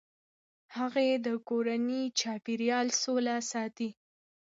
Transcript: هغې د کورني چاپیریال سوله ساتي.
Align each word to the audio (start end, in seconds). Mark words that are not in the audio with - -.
هغې 0.77 1.09
د 1.25 1.27
کورني 1.47 2.03
چاپیریال 2.19 2.87
سوله 3.01 3.35
ساتي. 3.51 3.89